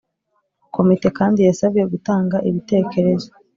[0.75, 3.27] Komite kandi yasabwe gutanga ibitekerezo